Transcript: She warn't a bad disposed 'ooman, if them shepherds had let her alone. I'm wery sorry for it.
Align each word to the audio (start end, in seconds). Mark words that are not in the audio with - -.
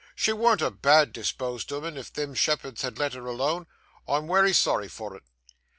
She 0.15 0.33
warn't 0.33 0.63
a 0.63 0.71
bad 0.71 1.13
disposed 1.13 1.69
'ooman, 1.71 1.95
if 1.95 2.11
them 2.11 2.33
shepherds 2.33 2.81
had 2.81 2.97
let 2.97 3.13
her 3.13 3.27
alone. 3.27 3.67
I'm 4.07 4.25
wery 4.25 4.51
sorry 4.53 4.87
for 4.87 5.15
it. 5.15 5.21